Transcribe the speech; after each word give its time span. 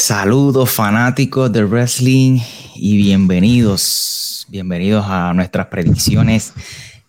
Saludos 0.00 0.70
fanáticos 0.70 1.52
de 1.52 1.62
wrestling 1.62 2.40
y 2.74 2.96
bienvenidos, 2.96 4.46
bienvenidos 4.48 5.04
a 5.06 5.34
nuestras 5.34 5.66
predicciones 5.66 6.54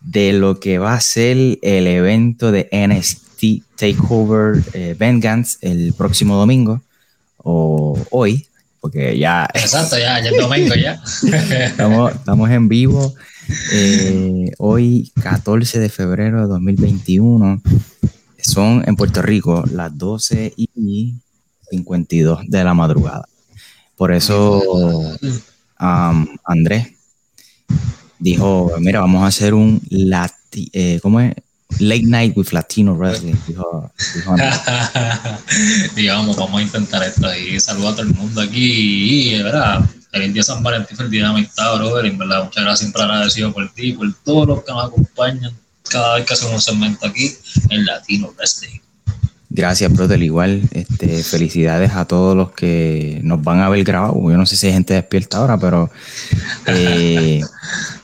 de 0.02 0.34
lo 0.34 0.60
que 0.60 0.78
va 0.78 0.96
a 0.96 1.00
ser 1.00 1.58
el 1.62 1.88
evento 1.88 2.52
de 2.52 2.68
NXT 2.70 3.78
Takeover 3.78 4.62
eh, 4.74 4.94
Vengeance 5.00 5.58
el 5.62 5.94
próximo 5.94 6.36
domingo 6.36 6.82
o 7.38 7.98
hoy, 8.12 8.46
porque 8.82 9.18
ya... 9.18 9.48
Exacto, 9.54 9.98
ya, 9.98 10.20
ya 10.20 10.30
es 10.30 10.38
domingo 10.38 10.76
ya. 10.76 11.02
estamos, 11.64 12.14
estamos 12.14 12.50
en 12.50 12.68
vivo 12.68 13.16
eh, 13.72 14.52
hoy 14.58 15.14
14 15.24 15.80
de 15.80 15.88
febrero 15.88 16.42
de 16.42 16.48
2021. 16.48 17.62
Son 18.38 18.84
en 18.86 18.98
Puerto 18.98 19.22
Rico 19.22 19.64
las 19.72 19.98
12 19.98 20.54
y 20.58 21.21
52 21.72 22.42
de 22.48 22.64
la 22.64 22.74
madrugada. 22.74 23.28
Por 23.96 24.14
eso 24.14 24.62
Andrés 25.78 26.88
dijo, 28.20 28.72
mira, 28.80 29.00
vamos 29.02 29.24
a 29.24 29.28
hacer 29.28 29.54
un 29.54 29.82
lati 29.90 30.70
eh. 30.74 31.00
Late 31.80 32.04
Night 32.04 32.36
with 32.36 32.52
Latino 32.52 32.94
Wrestling, 32.94 33.36
dijo, 33.48 33.92
Digamos, 35.96 36.36
vamos 36.36 36.60
a 36.60 36.64
intentar 36.64 37.02
esto 37.04 37.28
y 37.34 37.56
a 37.56 37.76
todo 37.76 38.02
el 38.02 38.14
mundo 38.14 38.42
aquí 38.42 39.32
y, 39.34 39.42
¿verdad? 39.42 39.90
el 40.12 40.34
día 40.34 40.44
San 40.44 40.62
Valentín, 40.62 40.98
el 41.00 41.10
día 41.10 41.24
de 41.24 41.30
amistad, 41.30 41.78
brother, 41.78 42.12
verdad, 42.12 42.44
muchas 42.44 42.64
gracias, 42.64 42.80
siempre 42.80 43.02
agradecido 43.02 43.54
por 43.54 43.72
ti, 43.74 43.94
por 43.94 44.14
todos 44.26 44.48
los 44.48 44.64
que 44.64 44.72
nos 44.74 44.86
acompañan 44.86 45.54
cada 45.90 46.16
vez 46.16 46.26
que 46.26 46.34
hacemos 46.34 46.56
un 46.56 46.62
segmento 46.62 47.08
aquí 47.08 47.32
en 47.70 47.86
Latino 47.86 48.34
Wrestling. 48.38 48.80
Gracias, 49.54 49.92
brother. 49.92 50.24
Igual, 50.24 50.62
este, 50.72 51.24
felicidades 51.24 51.92
a 51.92 52.06
todos 52.06 52.38
los 52.38 52.52
que 52.52 53.20
nos 53.22 53.44
van 53.44 53.60
a 53.60 53.68
ver 53.68 53.84
grabado. 53.84 54.14
Yo 54.16 54.38
no 54.38 54.46
sé 54.46 54.56
si 54.56 54.68
hay 54.68 54.74
gente 54.74 54.94
despierta 54.94 55.40
ahora, 55.40 55.58
pero 55.58 55.90
eh, 56.68 57.42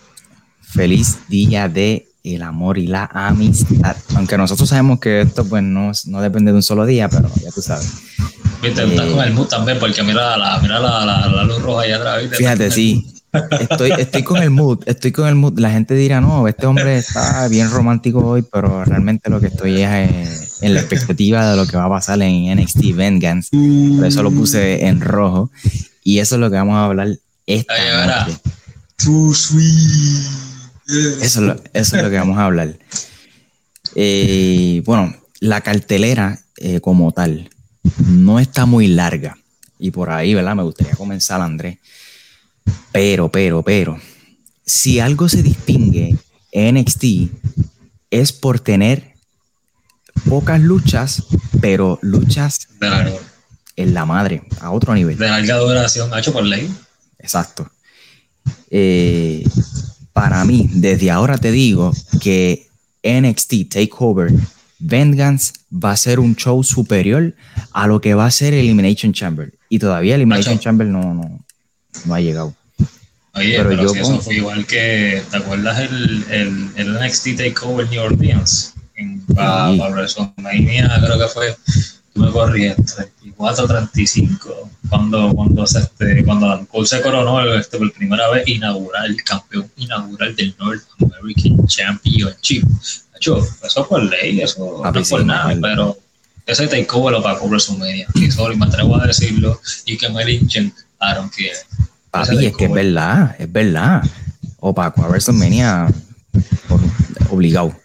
feliz 0.62 1.20
día 1.30 1.70
de 1.70 2.10
el 2.26 2.42
amor 2.42 2.78
y 2.78 2.88
la 2.88 3.10
amistad. 3.14 3.96
Aunque 4.16 4.38
nosotros 4.38 4.68
sabemos 4.68 5.00
que 5.00 5.22
esto 5.22 5.46
pues 5.46 5.64
no, 5.64 5.94
no 6.08 6.22
depende 6.22 6.52
de 6.52 6.58
un 6.58 6.64
solo 6.64 6.86
día, 6.86 7.08
pero 7.08 7.32
ya 7.42 7.50
tú 7.52 7.62
sabes. 7.62 7.94
Viste, 8.62 8.84
estás 8.84 9.06
con 9.06 9.24
el 9.24 9.34
mood 9.34 9.48
también, 9.48 9.80
porque 9.80 10.04
mira 10.04 10.36
la, 10.36 10.60
mira 10.60 10.80
la, 10.82 11.06
la, 11.06 11.44
luz 11.46 11.62
roja 11.62 11.84
allá 11.84 11.96
atrás. 11.96 12.24
Fíjate, 12.32 12.72
sí. 12.72 13.08
Estoy, 13.58 13.92
estoy 13.98 14.24
con 14.24 14.44
el 14.44 14.50
mood, 14.50 14.80
estoy 14.86 15.14
con 15.14 15.30
el 15.30 15.36
mood. 15.36 15.58
La 15.60 15.72
gente 15.72 15.94
dirá, 15.94 16.20
no, 16.20 16.46
este 16.46 16.66
hombre 16.66 16.98
está 16.98 17.48
bien 17.48 17.70
romántico 17.72 18.20
hoy, 18.20 18.42
pero 18.42 18.84
realmente 18.84 19.30
lo 19.30 19.40
que 19.40 19.48
estoy 19.48 19.82
es 19.82 19.90
eh, 19.90 20.47
en 20.62 20.74
la 20.74 20.82
expectativa 20.82 21.50
de 21.50 21.58
lo 21.58 21.68
que 21.68 21.78
va 21.78 21.86
a 21.86 21.90
pasar 21.90 22.22
en 22.22 22.56
NXT 22.58 22.96
Vengeance. 22.96 23.50
Por 23.52 24.06
eso 24.06 24.24
lo 24.24 24.32
puse 24.32 24.86
en 24.86 25.02
rojo. 25.02 25.52
Y 26.04 26.20
eso 26.20 26.36
es 26.36 26.42
lo 26.42 26.50
que 26.50 26.58
vamos 26.58 26.76
a 26.76 26.86
hablar 26.86 27.10
esta 27.46 28.26
noche. 28.26 28.38
Too 28.98 29.34
sweet. 29.34 30.48
Eso, 31.22 31.56
es 31.74 31.94
lo, 31.94 32.10
que 32.10 32.18
vamos 32.18 32.38
a 32.38 32.46
hablar. 32.46 32.78
Eh, 33.96 34.82
bueno, 34.86 35.16
la 35.40 35.62
cartelera 35.62 36.40
eh, 36.58 36.80
como 36.80 37.12
tal 37.12 37.50
no 38.08 38.40
está 38.40 38.66
muy 38.66 38.88
larga. 38.88 39.38
Y 39.80 39.92
por 39.92 40.10
ahí, 40.10 40.34
¿verdad? 40.34 40.56
Me 40.56 40.64
gustaría 40.64 40.96
comenzar, 40.96 41.42
Andrés. 41.42 41.78
Pero, 42.92 43.30
pero, 43.30 43.62
pero, 43.64 44.00
si 44.66 45.00
algo 45.00 45.30
se 45.30 45.44
distingue 45.44 46.16
NXT 46.54 47.04
es 48.10 48.34
por 48.34 48.60
tener 48.60 49.17
pocas 50.30 50.60
luchas, 50.60 51.24
pero 51.62 52.00
luchas 52.02 52.68
en 53.76 53.94
la 53.94 54.06
madre, 54.06 54.44
a 54.60 54.72
otro 54.72 54.94
nivel. 54.94 55.18
De 55.18 55.28
larga 55.28 55.58
duración, 55.58 56.18
hecho 56.18 56.34
por 56.34 56.44
ley. 56.44 56.70
Exacto. 57.20 57.70
Eh, 58.70 59.48
para 60.14 60.44
mí, 60.46 60.70
desde 60.74 61.12
ahora 61.12 61.38
te 61.38 61.52
digo 61.52 61.94
que 62.22 62.68
NXT 63.04 63.70
Takeover 63.70 64.34
Vengeance 64.80 65.54
va 65.72 65.92
a 65.92 65.98
ser 65.98 66.20
un 66.20 66.36
show 66.36 66.64
superior 66.64 67.36
a 67.72 67.88
lo 67.88 68.02
que 68.02 68.14
va 68.14 68.26
a 68.26 68.32
ser 68.32 68.54
Elimination 68.54 69.14
Chamber. 69.14 69.54
Y 69.70 69.80
todavía 69.80 70.16
Elimination 70.16 70.60
Chamber 70.60 70.88
no, 70.88 71.14
no, 71.14 71.46
no 72.06 72.14
ha 72.14 72.20
llegado. 72.20 72.56
Oye, 73.34 73.56
pero, 73.56 73.74
yo 73.74 73.90
si 73.90 74.00
eso 74.00 74.20
fue 74.20 74.36
igual 74.36 74.66
que, 74.66 75.22
¿te 75.30 75.38
acuerdas 75.38 75.80
el, 75.80 76.26
el, 76.32 76.70
el 76.76 76.94
NXT 76.94 77.38
Takeover 77.38 77.88
New 77.90 78.02
Orleans? 78.02 78.74
En, 78.98 79.22
para, 79.22 79.72
sí. 79.72 79.80
WrestleMania, 79.80 81.02
creo 81.04 81.20
que 81.20 81.28
fue, 81.28 81.56
me 82.16 82.32
corrías, 82.32 82.76
34, 82.76 83.68
35, 83.68 84.70
cuando, 84.90 85.32
cuando, 85.34 85.64
este, 85.64 86.26
cuando 86.26 86.66
Cole 86.68 86.88
se 86.88 87.02
coronó 87.02 87.54
este, 87.54 87.78
por 87.78 87.94
primera 87.94 88.30
vez 88.30 88.48
inaugural, 88.48 89.12
el 89.12 89.24
campeón 89.24 89.72
inaugural 89.78 90.36
del 90.36 90.56
North 90.60 90.84
American 91.00 91.66
Championship. 91.68 92.66
Hecho, 93.16 93.48
eso 93.64 93.88
por 93.88 94.04
ley, 94.04 94.42
eso 94.42 94.82
no 94.84 95.04
por 95.04 95.26
nada, 95.26 95.56
pero 95.62 95.98
ese 96.46 96.68
takeover 96.68 97.14
lo 97.14 97.24
pagó 97.24 97.48
WrestleMania. 97.48 98.08
Y 98.16 98.32
sorry, 98.32 98.56
me 98.56 98.66
atrevo 98.66 99.00
a 99.00 99.06
decirlo, 99.06 99.60
y 99.86 99.98
que 99.98 100.10
me 100.10 100.26
linchen, 100.26 100.74
I 101.02 101.14
don't 101.16 101.32
care. 101.32 101.54
Papi, 102.10 102.46
es 102.46 102.56
que 102.56 102.66
es 102.66 102.72
verdad, 102.72 103.36
es 103.38 103.52
verdad. 103.52 104.02
Opaco 104.60 105.04
a 105.04 105.08
WrestleMania 105.10 105.88
obligado. 107.30 107.76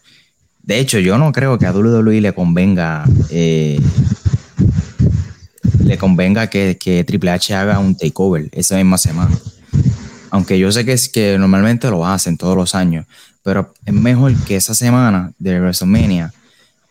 De 0.62 0.78
hecho, 0.78 0.98
yo 0.98 1.18
no 1.18 1.32
creo 1.32 1.58
que 1.58 1.66
a 1.66 1.72
WWE 1.72 2.20
le 2.20 2.32
convenga 2.32 3.04
eh, 3.30 3.80
le 5.84 5.98
convenga 5.98 6.48
que, 6.48 6.78
que, 6.78 7.04
Triple 7.04 7.30
H 7.30 7.54
haga 7.54 7.78
un 7.78 7.96
takeover 7.96 8.48
esa 8.52 8.76
misma 8.76 8.98
semana. 8.98 9.36
Aunque 10.30 10.58
yo 10.58 10.70
sé 10.72 10.84
que 10.84 10.92
es 10.92 11.08
que 11.08 11.36
normalmente 11.38 11.90
lo 11.90 12.06
hacen 12.06 12.38
todos 12.38 12.56
los 12.56 12.74
años, 12.74 13.06
pero 13.42 13.74
es 13.84 13.92
mejor 13.92 14.34
que 14.44 14.56
esa 14.56 14.74
semana 14.74 15.32
de 15.38 15.60
WrestleMania, 15.60 16.32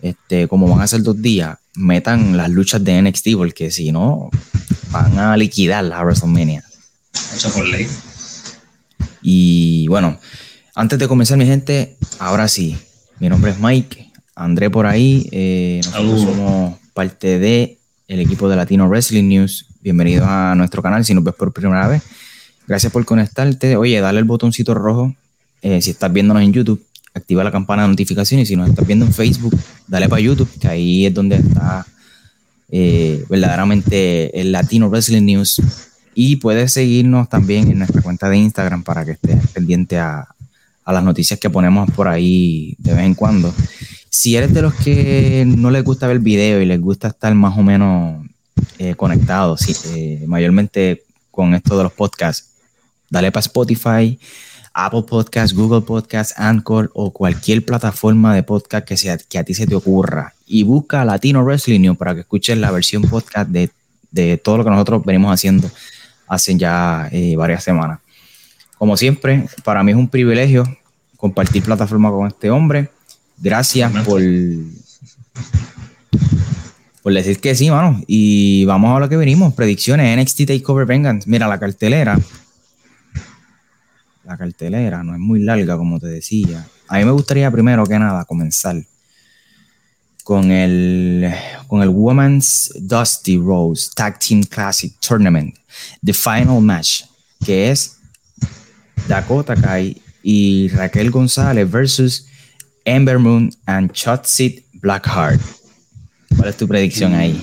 este, 0.01 0.47
como 0.47 0.67
van 0.67 0.81
a 0.81 0.88
ser 0.88 1.01
dos 1.01 1.19
días, 1.21 1.57
metan 1.73 2.38
las 2.38 2.49
luchas 2.49 2.83
de 2.83 3.01
NXT, 3.01 3.29
porque 3.38 3.71
si 3.71 3.91
no, 3.91 4.29
van 4.91 5.17
a 5.17 5.38
liquidar 5.38 5.83
la 5.85 6.03
WrestleMania. 6.03 6.63
Eso 7.33 7.51
por 7.51 7.65
ley. 7.65 7.88
Y 9.21 9.88
bueno, 9.88 10.19
antes 10.75 10.99
de 10.99 11.07
comenzar, 11.07 11.38
mi 11.38 11.45
gente, 11.45 11.97
ahora 12.19 12.47
sí, 12.47 12.77
mi 13.21 13.29
nombre 13.29 13.51
es 13.51 13.59
Mike, 13.59 14.11
André 14.33 14.71
por 14.71 14.87
ahí, 14.87 15.29
eh, 15.31 15.79
nosotros 15.85 16.21
somos 16.21 16.79
parte 16.95 17.37
de 17.37 17.77
el 18.07 18.19
equipo 18.19 18.49
de 18.49 18.55
Latino 18.55 18.89
Wrestling 18.89 19.25
News. 19.25 19.67
Bienvenidos 19.83 20.27
a 20.27 20.55
nuestro 20.55 20.81
canal 20.81 21.05
si 21.05 21.13
nos 21.13 21.23
ves 21.23 21.35
por 21.35 21.53
primera 21.53 21.87
vez. 21.87 22.01
Gracias 22.67 22.91
por 22.91 23.05
conectarte. 23.05 23.75
Oye, 23.75 24.01
dale 24.01 24.17
el 24.17 24.25
botoncito 24.25 24.73
rojo 24.73 25.15
eh, 25.61 25.83
si 25.83 25.91
estás 25.91 26.11
viéndonos 26.11 26.41
en 26.41 26.51
YouTube. 26.51 26.83
Activa 27.13 27.43
la 27.43 27.51
campana 27.51 27.83
de 27.83 27.89
notificaciones. 27.89 28.47
Si 28.47 28.55
nos 28.55 28.67
estás 28.67 28.87
viendo 28.87 29.05
en 29.05 29.13
Facebook, 29.13 29.55
dale 29.88 30.09
para 30.09 30.19
YouTube, 30.19 30.49
que 30.59 30.67
ahí 30.67 31.05
es 31.05 31.13
donde 31.13 31.35
está 31.35 31.85
eh, 32.71 33.23
verdaderamente 33.29 34.41
el 34.41 34.51
Latino 34.51 34.89
Wrestling 34.89 35.21
News 35.21 35.61
y 36.15 36.38
puedes 36.38 36.73
seguirnos 36.73 37.29
también 37.29 37.69
en 37.69 37.77
nuestra 37.77 38.01
cuenta 38.01 38.29
de 38.29 38.38
Instagram 38.38 38.81
para 38.81 39.05
que 39.05 39.11
estés 39.11 39.47
pendiente 39.53 39.99
a, 39.99 40.27
las 40.88 41.03
noticias 41.03 41.40
que 41.40 41.50
ponemos 41.50 41.90
por 41.92 42.08
ahí 42.08 42.75
de 42.78 42.94
vez 42.94 43.06
en 43.06 43.16
cuando. 43.16 43.53
Si 44.09 44.36
eres 44.36 44.53
de 44.53 44.62
los 44.62 44.74
que 44.74 45.46
no 45.47 45.72
les 45.72 45.84
gusta 45.84 46.08
ver 46.08 46.19
video 46.19 46.62
y 46.62 46.66
les 46.66 46.81
gusta 46.81 47.09
estar 47.09 47.34
más 47.34 47.58
o 47.58 47.64
menos 47.64 48.25
eh, 48.78 48.96
conectados, 48.96 49.62
eh, 49.96 50.24
mayormente 50.28 51.03
con 51.30 51.53
esto 51.53 51.78
de 51.78 51.84
los 51.84 51.94
podcasts, 51.94 52.50
dale 53.09 53.31
para 53.31 53.42
Spotify, 53.42 54.19
Apple 54.74 55.03
Podcasts, 55.03 55.56
Google 55.56 55.81
Podcasts, 55.81 56.34
Anchor 56.38 56.92
o 56.94 57.12
cualquier 57.12 57.63
plataforma 57.66 58.36
de 58.36 58.44
podcast 58.44 58.86
que, 58.86 58.98
sea, 58.98 59.18
que 59.18 59.38
a 59.38 59.44
ti 59.44 59.53
se 59.53 59.68
te 59.68 59.75
ocurra. 59.75 60.34
Y 60.46 60.63
busca 60.63 61.06
Latino 61.06 61.44
Wrestling 61.44 61.96
para 61.96 62.13
que 62.13 62.22
escuches 62.22 62.58
la 62.58 62.72
versión 62.72 63.03
podcast 63.03 63.50
de, 63.50 63.69
de 64.12 64.38
todo 64.38 64.58
lo 64.58 64.63
que 64.63 64.69
nosotros 64.72 65.03
venimos 65.06 65.34
haciendo 65.34 65.69
hace 66.27 66.57
ya 66.57 67.10
eh, 67.12 67.36
varias 67.36 67.63
semanas. 67.63 68.00
Como 68.81 68.98
siempre, 68.98 69.48
para 69.63 69.83
mí 69.83 69.92
es 69.92 69.98
un 70.00 70.07
privilegio 70.07 70.63
compartir 71.16 71.62
plataforma 71.62 72.10
con 72.10 72.25
este 72.25 72.50
hombre. 72.50 72.89
Gracias 73.38 73.92
por, 74.04 74.19
por 77.04 77.13
decir 77.13 77.39
que 77.39 77.54
sí, 77.54 77.69
mano. 77.69 78.01
Y 78.07 78.66
vamos 78.66 78.98
a 78.98 79.00
lo 79.00 79.07
que 79.07 79.18
venimos. 79.18 79.54
Predicciones, 79.54 80.18
NXT 80.18 80.48
Takeover 80.48 80.88
Vengeance. 80.88 81.30
Mira, 81.30 81.48
la 81.48 81.60
cartelera. 81.60 82.19
La 84.24 84.36
cartelera 84.36 85.04
no 85.04 85.13
es 85.13 85.19
muy 85.19 85.42
larga, 85.42 85.77
como 85.77 86.00
te 86.00 86.07
decía. 86.07 86.66
A 86.88 86.98
mí 86.98 87.06
me 87.06 87.12
gustaría 87.12 87.51
primero 87.51 87.86
que 87.86 88.00
nada 88.00 88.25
comenzar 88.25 88.84
con 90.24 90.50
el, 90.50 91.31
con 91.68 91.84
el 91.84 91.89
Women's 91.89 92.74
Dusty 92.80 93.38
Rose 93.38 93.92
Tag 93.94 94.18
Team 94.18 94.42
Classic 94.42 94.92
Tournament, 95.00 95.56
The 96.04 96.13
Final 96.13 96.62
Match, 96.62 97.04
que 97.45 97.69
es 97.69 98.00
Dakota 99.07 99.56
Kai 99.56 100.01
y 100.24 100.69
Raquel 100.69 101.12
González 101.12 101.69
versus 101.69 102.27
Ember 102.86 103.19
Moon 103.19 103.51
and 103.65 103.92
Shotzi 103.94 104.65
Blackheart. 104.74 105.42
¿Cuál 106.36 106.50
es 106.50 106.57
tu 106.57 106.68
predicción 106.68 107.13
ahí? 107.13 107.42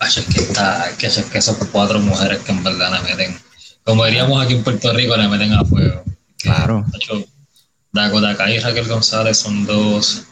es 0.00 0.26
que, 0.26 0.40
está, 0.40 0.90
que, 0.98 1.06
es 1.06 1.22
que 1.24 1.38
esos 1.38 1.56
cuatro 1.72 1.98
mujeres 1.98 2.38
que 2.40 2.52
en 2.52 2.62
verdad 2.62 2.92
le 2.92 3.08
meten, 3.08 3.38
como 3.84 4.04
diríamos 4.04 4.44
aquí 4.44 4.54
en 4.54 4.62
Puerto 4.62 4.92
Rico, 4.92 5.16
le 5.16 5.28
meten 5.28 5.52
a 5.52 5.64
fuego. 5.64 6.02
claro. 6.38 6.84
Dakota 7.92 8.36
Kai 8.36 8.56
y 8.56 8.58
Raquel 8.58 8.88
González 8.88 9.38
son 9.38 9.64
dos 9.66 10.24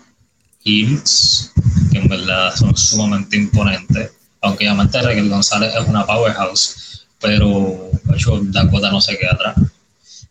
heels 0.65 1.53
que 1.93 1.99
en 1.99 2.09
verdad 2.09 2.55
son 2.57 2.77
sumamente 2.77 3.37
imponentes. 3.37 4.11
Aunque 4.41 4.65
obviamente 4.65 5.01
Raquel 5.01 5.29
González 5.29 5.73
es 5.73 5.89
una 5.89 6.05
powerhouse, 6.05 7.07
pero 7.21 7.91
hecho, 8.15 8.41
Dakota 8.43 8.91
no 8.91 9.01
se 9.01 9.17
queda 9.17 9.35
atrás. 9.35 9.57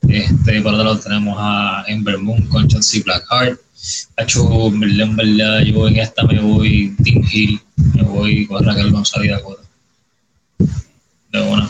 Este, 0.08 0.62
por 0.62 0.74
otro 0.74 0.84
lado 0.86 1.00
tenemos 1.00 1.36
a 1.40 1.84
Ember 1.88 2.18
Moon 2.18 2.42
con 2.48 2.68
Chelsea 2.68 3.02
Blackheart. 3.04 3.60
Hecho, 4.18 4.68
en 4.68 5.16
verdad, 5.16 5.62
yo 5.62 5.88
en 5.88 5.98
esta 5.98 6.24
me 6.24 6.40
voy 6.40 6.96
Team 7.04 7.24
Hill, 7.32 7.60
me 7.94 8.04
voy 8.04 8.46
con 8.46 8.64
Raquel 8.64 8.92
González 8.92 9.28
y 9.28 9.32
Dakota. 9.32 9.64
De 11.32 11.42
una. 11.42 11.70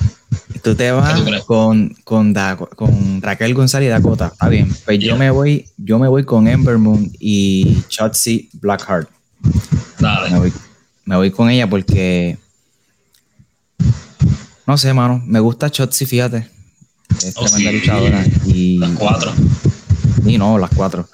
Tú 0.63 0.75
te 0.75 0.92
vas 0.92 1.22
con, 1.45 1.95
con, 2.04 2.33
con, 2.75 3.22
Raquel 3.22 3.54
González 3.54 3.88
y 3.88 3.89
Dakota. 3.89 4.28
Está 4.28 4.50
bien. 4.50 4.69
Pues 4.86 5.00
yo 5.00 5.16
me 5.16 5.31
voy, 5.31 5.66
yo 5.78 6.00
me 6.00 6.07
voy 6.07 6.24
con 6.24 6.48
Ember 6.48 6.78
Moon 6.78 7.12
y 7.19 7.83
Shotzi 7.89 8.50
Blackheart. 8.54 9.10
Dale. 10.00 10.30
Me 10.30 10.39
voy, 10.39 10.54
me 11.06 11.16
voy 11.16 11.31
con 11.31 11.50
ella 11.50 11.69
porque 11.69 12.38
no 14.72 14.78
sé, 14.78 14.94
mano. 14.94 15.22
Me 15.25 15.39
gusta 15.39 15.68
Shotzi, 15.68 16.06
fíjate. 16.06 16.50
Es 17.23 17.33
oh, 17.35 17.45
tremenda 17.45 17.71
luchadora. 17.71 18.25
Y, 18.45 18.77
las 18.77 18.91
cuatro. 18.91 19.33
Y 20.25 20.38
no, 20.38 20.57
las 20.57 20.69
cuatro. 20.75 21.07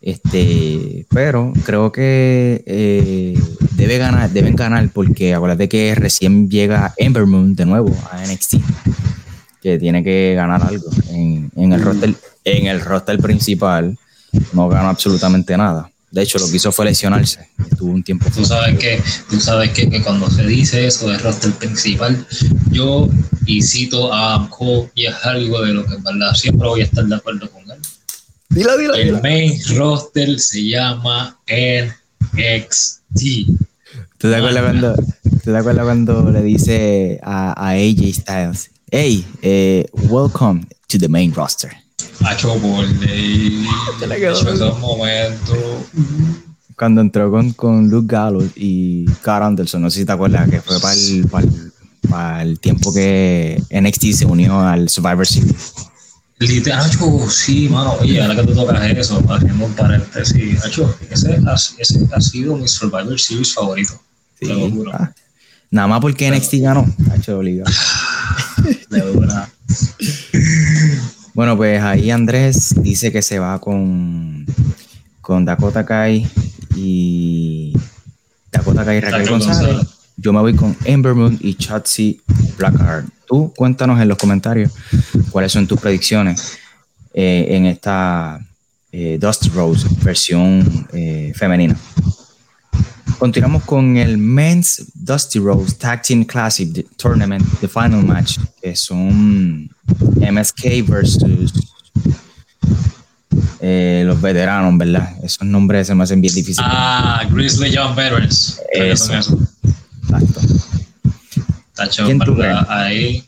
Este, 0.00 1.06
pero 1.10 1.52
creo 1.64 1.92
que 1.92 2.64
eh, 2.66 3.38
debe 3.76 3.98
ganar, 3.98 4.30
deben 4.30 4.56
ganar 4.56 4.88
porque 4.92 5.32
acuérdate 5.34 5.68
que 5.68 5.94
recién 5.94 6.50
llega 6.50 6.92
Ember 6.96 7.26
Moon 7.26 7.54
de 7.54 7.66
nuevo 7.66 7.96
a 8.10 8.20
NXT, 8.20 8.56
que 9.62 9.78
tiene 9.78 10.02
que 10.02 10.34
ganar 10.34 10.66
algo. 10.66 10.90
En, 11.10 11.50
en 11.54 11.72
el 11.72 11.82
roster, 11.82 12.14
en 12.44 12.66
el 12.66 12.80
roster 12.80 13.18
principal 13.18 13.96
no 14.52 14.68
gana 14.68 14.88
absolutamente 14.88 15.56
nada. 15.56 15.92
De 16.12 16.22
hecho, 16.22 16.38
lo 16.38 16.48
que 16.48 16.56
hizo 16.56 16.70
fue 16.72 16.84
lesionarse. 16.84 17.48
Tuvo 17.78 17.90
un 17.90 18.02
tiempo. 18.02 18.26
Tú 18.34 18.44
sabes 18.44 18.78
que, 18.78 19.02
tú 19.30 19.40
sabes 19.40 19.70
que, 19.70 20.02
cuando 20.02 20.30
se 20.30 20.46
dice 20.46 20.86
eso 20.86 21.08
del 21.08 21.18
roster 21.20 21.52
principal, 21.52 22.26
yo 22.70 23.08
y 23.46 23.62
cito 23.62 24.12
a 24.12 24.34
Amco 24.34 24.90
y 24.94 25.06
es 25.06 25.14
algo 25.24 25.62
de 25.62 25.72
lo 25.74 25.84
que 25.84 25.94
en 25.94 26.02
verdad 26.02 26.34
siempre 26.34 26.68
voy 26.68 26.80
a 26.80 26.84
estar 26.84 27.04
de 27.04 27.14
acuerdo 27.14 27.50
con 27.50 27.62
él. 27.70 27.78
Dila, 28.48 28.76
dila, 28.76 28.94
El 28.98 29.22
main 29.22 29.58
roster 29.76 30.38
se 30.38 30.68
llama 30.68 31.38
NXT. 31.46 33.20
¿Tú 34.18 34.28
te 34.28 34.36
acuerdas, 34.36 34.62
cuando, 34.62 34.94
¿tú 34.94 35.50
te 35.50 35.56
acuerdas 35.56 35.84
cuando 35.84 36.30
le 36.30 36.42
dice 36.42 37.18
a, 37.22 37.52
a 37.52 37.70
AJ 37.70 38.14
Styles, 38.14 38.70
hey, 38.90 39.26
eh, 39.42 39.86
welcome 40.08 40.66
to 40.86 40.98
the 40.98 41.08
main 41.08 41.34
roster? 41.34 41.72
Esos 44.52 44.78
momentos. 44.80 45.58
Cuando 46.76 47.00
entró 47.00 47.30
con, 47.30 47.52
con 47.52 47.88
Luke 47.88 48.06
Gallows 48.08 48.50
y 48.54 49.06
Carl 49.22 49.44
Anderson, 49.44 49.82
no 49.82 49.90
sé 49.90 50.00
si 50.00 50.04
te 50.04 50.12
acuerdas, 50.12 50.48
que 50.48 50.60
fue 50.60 50.80
para 50.80 50.94
el, 50.94 51.26
para 51.28 51.46
el, 51.46 51.71
tiempo 52.60 52.92
que 52.92 53.62
NXT 53.70 54.12
se 54.12 54.26
unió 54.26 54.60
al 54.60 54.88
Survivor 54.88 55.26
Series. 55.26 55.72
Literal, 56.38 56.90
sí, 57.30 57.68
mano. 57.68 57.94
Oye, 58.00 58.20
ahora 58.20 58.34
que 58.34 58.42
tú 58.42 58.54
tocas 58.54 58.82
eso, 58.90 59.22
haciendo 59.28 59.64
un 59.64 59.72
paréntesis, 59.74 60.64
Hacho, 60.64 60.92
ese, 61.08 61.40
ese 61.78 62.08
ha 62.12 62.20
sido 62.20 62.56
mi 62.56 62.66
Survivor 62.66 63.18
Series 63.18 63.54
favorito. 63.54 63.92
Sí. 64.40 64.48
Ah, 64.92 65.12
nada 65.70 65.88
más 65.88 66.00
porque 66.00 66.30
NXT 66.30 66.54
ganó. 66.54 66.86
Hacho, 67.12 67.38
obligado. 67.38 67.70
De 68.90 69.00
verdad. 69.00 69.48
Bueno, 71.34 71.56
pues 71.56 71.80
ahí 71.80 72.10
Andrés 72.10 72.74
dice 72.76 73.12
que 73.12 73.22
se 73.22 73.38
va 73.38 73.58
con, 73.60 74.44
con 75.20 75.44
Dakota 75.44 75.86
Kai 75.86 76.28
y 76.74 77.72
Dakota 78.50 78.84
Kai 78.84 78.98
y 78.98 79.00
Raquel 79.00 79.28
González. 79.30 79.86
Yo 80.16 80.32
me 80.32 80.40
voy 80.40 80.54
con 80.54 80.76
Ember 80.84 81.14
Moon 81.14 81.38
y 81.40 81.54
Chatsi 81.54 82.20
Blackheart. 82.56 83.06
Tú 83.26 83.52
cuéntanos 83.56 84.00
en 84.00 84.08
los 84.08 84.18
comentarios 84.18 84.72
cuáles 85.30 85.52
son 85.52 85.66
tus 85.66 85.80
predicciones 85.80 86.58
eh, 87.14 87.46
en 87.50 87.66
esta 87.66 88.40
eh, 88.92 89.18
Dust 89.20 89.46
Rose 89.54 89.88
versión 90.02 90.86
eh, 90.92 91.32
femenina. 91.34 91.76
Continuamos 93.18 93.62
con 93.62 93.96
el 93.96 94.18
Men's 94.18 94.90
Dusty 94.94 95.38
Rose 95.38 95.76
Tag 95.76 96.02
Team 96.02 96.24
Classic 96.24 96.86
Tournament, 96.96 97.44
the 97.60 97.68
final 97.68 98.02
match, 98.02 98.38
que 98.60 98.70
es 98.70 98.90
un 98.90 99.70
MSK 100.16 100.86
versus 100.86 101.52
eh, 103.60 104.02
los 104.04 104.20
veteranos, 104.20 104.76
¿verdad? 104.76 105.14
Esos 105.22 105.46
nombres 105.46 105.86
se 105.86 105.94
me 105.94 106.02
hacen 106.02 106.20
bien 106.20 106.34
difíciles. 106.34 106.68
Ah, 106.68 107.22
Grizzly 107.30 107.70
Young 107.70 107.94
Veterans. 107.94 108.60
Eso. 108.72 109.38
Exacto. 110.18 110.40
Tacho, 111.74 112.06
¿verdad? 112.34 112.66
Ahí 112.68 113.24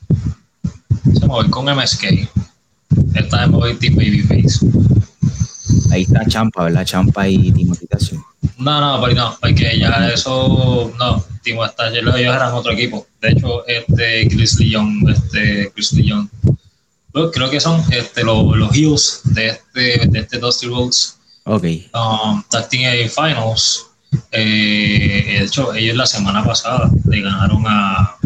se 1.19 1.27
voy 1.27 1.49
con 1.51 1.67
MSK. 1.67 2.05
Esta 3.15 3.41
vez 3.41 3.51
me 3.51 3.57
voy 3.57 3.75
Team 3.77 3.97
Babyface. 3.97 4.67
Ahí 5.91 6.03
está 6.03 6.27
Champa, 6.27 6.65
¿verdad? 6.65 6.85
Champa 6.85 7.29
y 7.29 7.53
Timothy 7.53 7.87
no, 8.59 8.81
no, 8.81 9.01
porque 9.01 9.15
no, 9.15 9.37
porque 9.41 9.79
ya 9.79 10.09
eso, 10.09 10.93
no, 10.99 11.25
Timo 11.43 11.65
está, 11.65 11.89
ellos 11.89 12.15
eran 12.17 12.53
otro 12.53 12.73
equipo. 12.73 13.07
De 13.21 13.31
hecho, 13.31 13.67
este 13.67 14.25
Grizzly 14.25 14.71
Young, 14.71 15.09
este 15.11 15.73
Grizzly 15.75 16.09
Young, 16.09 16.29
pues, 17.13 17.31
creo 17.33 17.51
que 17.51 17.61
son 17.61 17.83
este, 17.91 18.25
los, 18.25 18.57
los 18.57 18.75
heels 18.75 19.21
de 19.25 19.49
este, 19.49 20.07
de 20.07 20.19
este 20.19 20.39
Dusty 20.39 20.67
Rhodes. 20.67 21.19
Ok. 21.45 21.65
Um, 21.93 22.43
Tag 22.51 22.69
Team 22.69 23.09
Finals. 23.09 23.87
Eh, 24.33 25.39
de 25.39 25.45
hecho, 25.45 25.75
ellos 25.75 25.97
la 25.97 26.07
semana 26.07 26.45
pasada 26.45 26.91
le 27.09 27.21
ganaron 27.21 27.65
a, 27.67 28.17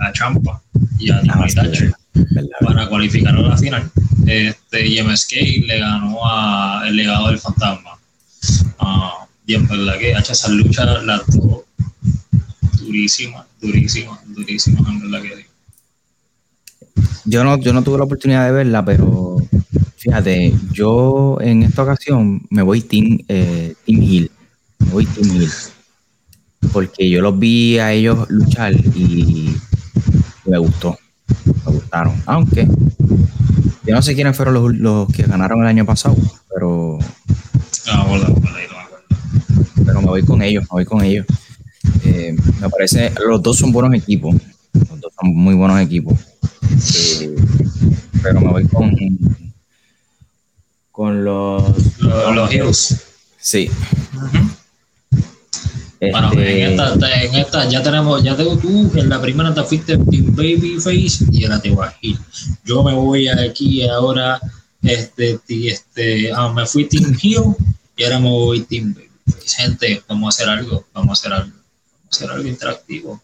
a 0.00 0.12
Champa 0.12 0.60
y 0.98 1.10
a 1.10 1.20
ah, 1.28 1.46
Thatcher 1.54 1.92
para 2.60 2.88
cualificar 2.88 3.34
a 3.34 3.40
la 3.40 3.56
final. 3.56 3.90
Este, 4.26 4.86
y 4.86 5.02
MSK 5.02 5.32
le 5.66 5.78
ganó 5.78 6.18
a 6.24 6.84
El 6.86 6.96
Legado 6.96 7.28
del 7.28 7.38
Fantasma. 7.38 7.98
Uh, 8.80 9.26
y 9.46 9.54
en 9.54 9.66
verdad 9.66 9.98
que 9.98 10.12
esa 10.12 10.48
lucha 10.48 10.84
la 10.84 11.20
tuvo 11.24 11.64
durísima, 12.80 13.46
durísima, 13.60 14.18
durísima, 14.26 14.88
en 14.88 15.00
verdad 15.00 15.22
que 15.22 15.50
yo 17.24 17.44
no, 17.44 17.58
yo 17.58 17.72
no 17.72 17.82
tuve 17.82 17.98
la 17.98 18.04
oportunidad 18.04 18.46
de 18.46 18.52
verla, 18.52 18.84
pero 18.84 19.36
fíjate, 19.96 20.52
yo 20.72 21.38
en 21.40 21.62
esta 21.62 21.82
ocasión 21.82 22.42
me 22.50 22.62
voy 22.62 22.80
Team, 22.80 23.18
eh, 23.28 23.74
team 23.84 24.02
Hill. 24.02 24.30
Me 24.80 24.92
voy 24.92 25.06
Team 25.06 25.36
Hill. 25.36 25.50
Porque 26.72 27.08
yo 27.08 27.22
los 27.22 27.38
vi 27.38 27.78
a 27.78 27.92
ellos 27.92 28.28
luchar 28.28 28.74
y 28.74 29.56
me 30.44 30.58
gustó. 30.58 30.98
Me 31.66 31.72
gustaron. 31.72 32.22
Aunque 32.26 32.68
yo 33.90 33.94
no 33.94 34.02
sé 34.02 34.14
quiénes 34.14 34.36
fueron 34.36 34.54
los, 34.54 34.74
los 34.76 35.08
que 35.08 35.22
ganaron 35.22 35.62
el 35.62 35.66
año 35.66 35.86
pasado, 35.86 36.16
pero. 36.54 36.98
Ah, 37.88 38.06
hola, 38.08 38.26
hola, 38.28 38.88
pero 39.84 40.00
me 40.00 40.06
voy 40.06 40.22
con 40.22 40.42
ellos, 40.42 40.62
me 40.64 40.68
voy 40.70 40.84
con 40.84 41.02
ellos. 41.02 41.26
Eh, 42.04 42.36
me 42.60 42.68
parece, 42.68 43.12
los 43.26 43.42
dos 43.42 43.56
son 43.56 43.72
buenos 43.72 43.94
equipos, 43.94 44.34
los 44.74 45.00
dos 45.00 45.12
son 45.20 45.34
muy 45.34 45.54
buenos 45.54 45.80
equipos. 45.80 46.18
Eh, 47.20 47.34
pero 48.22 48.40
me 48.40 48.48
voy 48.48 48.68
con, 48.68 48.94
con 50.92 51.24
los, 51.24 52.00
los, 52.00 52.52
Heroes. 52.52 53.02
Sí. 53.38 53.70
Bueno, 56.00 56.30
este, 56.30 56.64
en 56.64 56.80
esta, 56.80 57.22
en 57.22 57.34
esta 57.34 57.68
ya 57.68 57.82
tenemos, 57.82 58.22
ya 58.22 58.34
tengo 58.36 58.56
tú, 58.56 58.90
en 58.94 59.08
la 59.08 59.20
primera 59.20 59.52
te 59.52 59.62
fuiste 59.64 59.98
Team 59.98 60.34
Babyface 60.34 61.26
y 61.30 61.44
ahora 61.44 61.60
te 61.60 61.70
voy 61.70 61.86
a 61.86 61.94
ir. 62.00 62.18
Yo 62.64 62.82
me 62.82 62.94
voy 62.94 63.28
aquí 63.28 63.86
ahora, 63.86 64.40
este, 64.82 65.38
este, 65.48 66.32
ah, 66.32 66.52
me 66.52 66.64
fui 66.64 66.86
Team 66.86 67.14
Hill 67.20 67.54
y 67.96 68.04
ahora 68.04 68.18
me 68.18 68.30
voy 68.30 68.60
Team 68.62 68.94
Baby 68.94 69.10
gente, 69.56 70.02
vamos 70.08 70.26
a 70.26 70.36
hacer 70.36 70.48
algo, 70.48 70.86
vamos 70.92 71.10
a 71.10 71.12
hacer 71.20 71.32
algo, 71.32 71.52
vamos 71.52 72.06
a 72.06 72.16
hacer 72.16 72.30
algo 72.30 72.48
interactivo. 72.48 73.22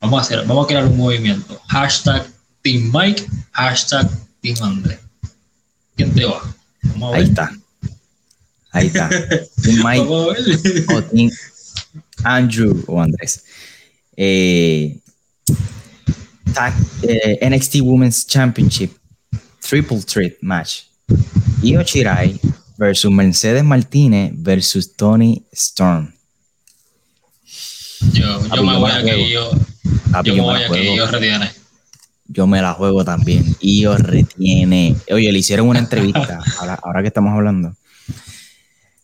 Vamos 0.00 0.18
a 0.18 0.22
hacer, 0.22 0.46
vamos 0.46 0.64
a 0.64 0.68
crear 0.68 0.84
un 0.84 0.96
movimiento. 0.96 1.60
Hashtag 1.68 2.26
Team 2.62 2.90
Mike, 2.92 3.26
hashtag 3.52 4.10
Team 4.40 4.56
André. 4.60 4.98
¿Quién 5.96 6.12
te 6.12 6.24
va? 6.24 6.42
Ahí 7.12 7.24
está. 7.24 7.52
Ahí 8.72 8.86
está. 8.88 9.08
Team 9.62 9.82
Mike 9.84 10.06
o 10.08 11.02
Team 11.04 11.30
Andrew 12.24 12.82
o 12.86 13.00
Andrés. 13.00 13.44
Eh, 14.16 15.00
eh, 17.02 17.48
NXT 17.48 17.80
Women's 17.82 18.26
Championship 18.26 18.92
Triple 19.60 20.02
Threat 20.02 20.34
Match. 20.40 20.82
Io 21.62 21.82
Chirai 21.84 22.38
versus 22.76 23.10
Mercedes 23.10 23.64
Martínez 23.64 24.32
versus 24.34 24.94
Tony 24.94 25.44
Storm. 25.52 26.12
Yo, 28.12 28.46
yo 28.48 28.62
me 28.64 28.76
voy 28.76 28.90
aquí, 28.90 29.30
yo, 29.30 29.50
yo, 30.24 30.34
me 30.34 30.40
voy 30.42 30.62
a 30.62 30.68
que 30.68 31.06
retiene. 31.06 31.50
Yo 32.26 32.46
me 32.46 32.60
la 32.60 32.72
juego 32.72 33.04
también. 33.04 33.44
Io 33.60 33.96
retiene. 33.96 34.96
Oye, 35.10 35.30
le 35.30 35.38
hicieron 35.38 35.68
una 35.68 35.78
entrevista, 35.78 36.40
ahora, 36.82 37.02
que 37.02 37.08
estamos 37.08 37.32
hablando. 37.32 37.76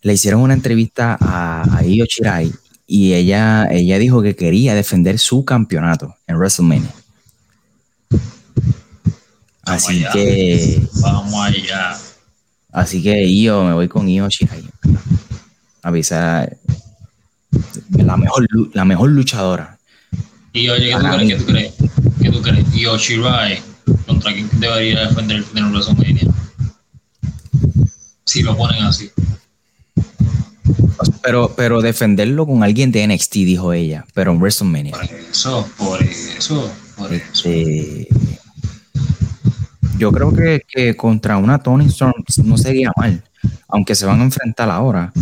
Le 0.03 0.13
hicieron 0.13 0.41
una 0.41 0.55
entrevista 0.55 1.17
a, 1.21 1.79
a 1.79 1.85
Io 1.85 2.07
Chirai 2.07 2.53
y 2.91 3.13
ella, 3.13 3.69
ella 3.71 3.99
dijo 3.99 4.23
que 4.23 4.35
quería 4.35 4.75
defender 4.75 5.19
su 5.19 5.45
campeonato 5.45 6.17
en 6.27 6.37
WrestleMania. 6.37 6.91
Así 9.63 10.03
que. 10.11 10.89
Vamos 11.03 11.35
allá. 11.35 11.99
Así 12.73 13.03
que 13.03 13.41
yo 13.43 13.63
me 13.63 13.75
voy 13.75 13.89
con 13.89 14.09
Io 14.09 14.27
Shirai. 14.31 14.65
Avisa. 15.83 16.49
La 17.91 18.17
mejor, 18.17 18.49
la 18.73 18.87
mejor 18.87 19.11
luchadora. 19.11 19.79
Y 20.55 20.71
oye, 20.71 20.89
¿qué 20.89 20.97
tú, 20.97 21.05
crees, 21.05 21.29
¿qué 21.29 21.37
tú 21.37 21.45
crees? 21.45 21.75
¿Qué 22.23 22.31
tú 22.31 22.43
crees? 22.43 22.75
Io 22.75 22.97
Shirai. 22.97 23.61
¿Contra 24.07 24.33
quién 24.33 24.49
debería 24.55 25.07
defender 25.07 25.45
el 25.55 25.65
WrestleMania? 25.67 26.33
Si 28.25 28.43
lo 28.43 28.57
ponen 28.57 28.83
así. 28.85 29.11
Pero, 31.29 31.53
pero 31.55 31.83
defenderlo 31.83 32.47
con 32.47 32.63
alguien 32.63 32.91
de 32.91 33.07
NXT, 33.07 33.33
dijo 33.35 33.75
ella, 33.75 34.07
pero 34.15 34.33
en 34.33 34.41
WrestleMania. 34.41 34.93
Por 34.93 35.05
eso, 35.05 35.69
por 35.77 36.03
eso, 36.03 36.73
por 36.97 37.13
este, 37.13 38.01
eso. 38.01 38.19
Yo 39.99 40.11
creo 40.11 40.33
que, 40.33 40.97
contra 40.97 41.37
una 41.37 41.59
Tony 41.59 41.85
Storm 41.89 42.25
no 42.45 42.57
sería 42.57 42.91
mal, 42.97 43.23
aunque 43.69 43.95
se 43.95 44.07
van 44.07 44.21
a 44.21 44.25
enfrentar 44.25 44.71
ahora. 44.71 45.13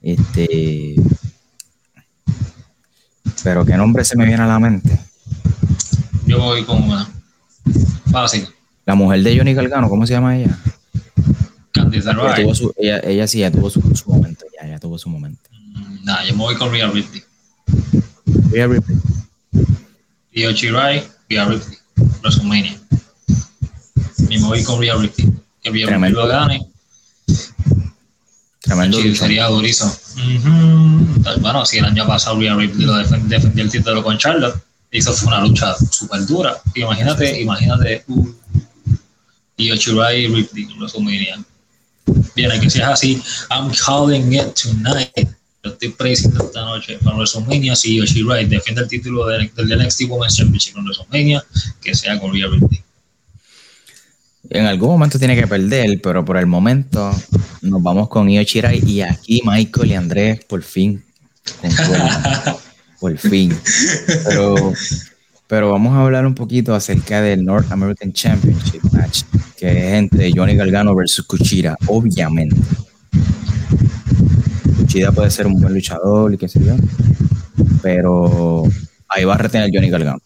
Este, 0.00 0.94
pero 3.42 3.64
qué 3.64 3.76
nombre 3.76 4.04
se 4.04 4.16
me 4.16 4.26
viene 4.26 4.44
a 4.44 4.46
la 4.46 4.60
mente. 4.60 4.96
Yo 6.24 6.38
voy 6.38 6.62
con 6.62 6.84
una. 6.84 7.10
Fácil. 8.12 8.46
La 8.86 8.94
mujer 8.94 9.24
de 9.24 9.38
Johnny 9.38 9.54
Galgano, 9.54 9.88
¿cómo 9.88 10.06
se 10.06 10.12
llama 10.12 10.36
ella? 10.36 10.56
Candice 11.72 12.10
ella, 12.76 13.00
ella, 13.00 13.26
sí, 13.26 13.40
ya 13.40 13.50
tuvo 13.50 13.70
su, 13.70 13.80
ya, 13.80 14.21
tuvo 14.92 14.98
su 14.98 15.08
momento. 15.08 15.48
Mm, 15.50 16.04
nah, 16.04 16.22
yo 16.24 16.34
me 16.34 16.40
voy 16.40 16.54
con 16.56 16.70
Rhea 16.70 16.90
Ripley. 16.90 17.22
Rhea 18.50 18.66
Ripley. 18.66 18.98
Io 20.32 20.52
Chirai, 20.52 21.02
Rhea 21.28 21.46
Ripley. 21.46 21.78
WrestleMania. 22.20 22.78
Y 24.28 24.38
me 24.38 24.44
voy 24.44 24.62
con 24.62 24.80
Rhea 24.80 24.96
Ripley. 24.96 25.32
Que 25.62 25.70
Rhea 25.70 25.86
Ripley 25.86 26.12
lo 26.12 26.26
gane. 26.26 26.66
Tremendo. 28.60 29.00
Sí, 29.00 29.16
sería 29.16 29.46
durísimo. 29.46 29.92
Bueno, 31.40 31.64
si 31.64 31.78
el 31.78 31.86
año 31.86 32.06
pasado 32.06 32.38
Rhea 32.38 32.54
Ripley 32.54 32.86
lo 32.86 32.96
defendió 32.96 33.64
el 33.64 33.70
título 33.70 34.02
con 34.02 34.18
Charlotte, 34.18 34.62
hizo 34.90 35.12
fue 35.14 35.28
una 35.28 35.40
lucha 35.40 35.74
súper 35.90 36.26
dura. 36.26 36.60
Imagínate, 36.74 37.40
imagínate. 37.40 38.04
Uh, 38.08 38.28
Io 39.56 39.76
Chirai 39.76 40.24
y 40.24 40.28
Ripley 40.28 40.66
WrestleMania 40.76 41.42
Bien, 42.34 42.60
que 42.60 42.70
si 42.70 42.78
es 42.78 42.84
así, 42.84 43.22
I'm 43.50 43.70
calling 43.84 44.32
it 44.32 44.54
tonight. 44.54 45.28
Lo 45.62 45.70
estoy 45.70 45.90
prediciendo 45.90 46.44
esta 46.44 46.62
noche 46.62 46.98
para 47.04 47.16
WrestleMania. 47.16 47.76
Si 47.76 47.96
Yoshi-Rai 47.96 48.46
defiende 48.46 48.82
el 48.82 48.88
título 48.88 49.26
del, 49.26 49.50
del 49.54 49.78
NXT 49.78 50.02
Women's 50.08 50.36
Championship 50.36 50.76
en 50.76 50.84
WrestleMania, 50.84 51.44
que 51.80 51.94
sea 51.94 52.18
con 52.18 52.32
Rhea 52.32 52.48
Ripley. 52.48 52.82
En 54.50 54.66
algún 54.66 54.90
momento 54.90 55.18
tiene 55.18 55.36
que 55.36 55.46
perder, 55.46 56.00
pero 56.02 56.24
por 56.24 56.36
el 56.36 56.46
momento 56.46 57.14
nos 57.62 57.82
vamos 57.82 58.08
con 58.08 58.28
Io 58.28 58.42
Shirai 58.42 58.82
y 58.84 59.00
aquí 59.00 59.40
Michael 59.44 59.90
y 59.90 59.94
Andrés 59.94 60.44
por 60.44 60.62
fin. 60.62 61.04
por 63.00 63.16
fin. 63.16 63.56
Pero 64.26 64.74
pero 65.52 65.70
vamos 65.70 65.92
a 65.94 66.00
hablar 66.00 66.24
un 66.24 66.34
poquito 66.34 66.74
acerca 66.74 67.20
del 67.20 67.44
North 67.44 67.70
American 67.70 68.10
Championship 68.10 68.80
match, 68.90 69.24
que 69.62 69.68
es 69.70 69.94
entre 69.94 70.32
Johnny 70.34 70.56
Galgano 70.56 70.92
versus 70.92 71.24
Kuchira, 71.24 71.76
obviamente. 71.86 72.56
Kuchira 74.76 75.12
puede 75.12 75.30
ser 75.30 75.46
un 75.46 75.60
buen 75.60 75.72
luchador 75.72 76.34
y 76.34 76.36
qué 76.36 76.48
sé 76.48 76.58
yo, 76.64 76.74
pero 77.80 78.64
ahí 79.08 79.22
va 79.22 79.34
a 79.34 79.38
retener 79.38 79.70
Johnny 79.72 79.88
Galgano, 79.88 80.18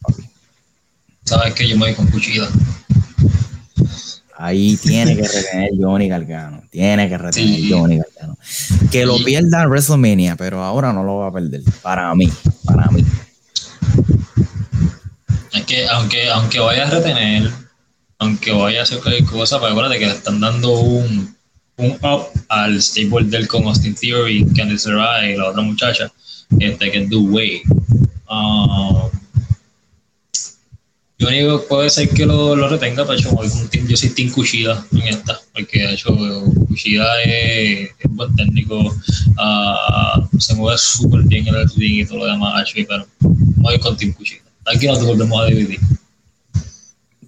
Sabes 1.25 1.53
que 1.53 1.69
yo 1.69 1.77
me 1.77 1.85
voy 1.85 1.95
con 1.95 2.07
Kuchira. 2.07 2.49
Ahí 4.39 4.79
tiene 4.79 5.15
que 5.15 5.29
retener 5.29 5.71
Johnny 5.79 6.09
Galgano. 6.09 6.63
Tiene 6.71 7.07
que 7.07 7.19
retener 7.19 7.61
Johnny 7.69 7.99
Galgano. 7.99 8.39
Que 8.91 9.05
lo 9.05 9.23
pierda 9.23 9.65
en 9.65 9.69
WrestleMania, 9.69 10.37
pero 10.37 10.63
ahora 10.63 10.95
no 10.95 11.05
lo 11.05 11.17
va 11.17 11.29
a 11.29 11.33
perder. 11.33 11.61
Para 11.83 12.15
mí, 12.15 12.33
para 12.65 12.91
mí. 12.91 13.05
Es 15.53 15.65
que 15.67 15.87
aunque, 15.89 16.31
aunque 16.31 16.59
vaya 16.59 16.87
a 16.87 16.91
retener, 16.91 17.66
aunque 18.19 18.53
vaya 18.53 18.81
a 18.81 18.83
hacer 18.83 18.99
cualquier 19.01 19.25
cosa, 19.25 19.59
pero 19.59 19.73
acuérdate 19.73 19.99
que 19.99 20.07
le 20.07 20.13
están 20.13 20.41
dando 20.41 20.73
un, 20.73 21.35
un 21.77 21.91
up 22.03 22.29
al 22.49 22.81
stable 22.81 23.25
del 23.25 23.47
con 23.47 23.65
Austin 23.65 23.95
Theory, 23.95 24.47
Candice 24.57 24.89
LeRae 24.89 25.35
y 25.35 25.37
la 25.37 25.51
otra 25.51 25.63
muchacha, 25.63 26.11
este 26.59 26.91
que 26.91 26.99
es 26.99 27.11
Do 27.11 27.21
Way. 27.21 27.63
Um, 28.29 29.11
yo 31.19 31.29
único 31.29 31.67
puede 31.67 31.89
ser 31.89 32.11
que 32.11 32.27
lo, 32.27 32.55
lo 32.55 32.69
retenga, 32.69 33.07
pero 33.07 33.19
yo, 33.19 33.31
yo 33.89 33.97
soy 33.97 34.11
Team 34.11 34.31
Kushida 34.31 34.85
en 34.93 35.03
esta, 35.03 35.41
porque 35.53 35.93
hecho 35.93 36.15
Kushida 36.69 37.23
es, 37.23 37.91
es 37.99 38.11
buen 38.11 38.35
técnico, 38.37 38.79
uh, 38.85 40.39
se 40.39 40.55
mueve 40.55 40.77
súper 40.79 41.23
bien 41.23 41.49
en 41.49 41.55
el 41.55 41.69
ring 41.71 42.01
y 42.01 42.07
todo 42.07 42.19
lo 42.19 42.27
demás, 42.27 42.71
pero 42.75 43.07
voy 43.57 43.79
con 43.79 43.97
Team 43.97 44.13
Kushida. 44.13 44.43
Aquí 44.67 44.87
no 44.87 44.99
te 44.99 45.05
volvemos 45.05 45.41
a 45.41 45.47
dividir. 45.47 45.81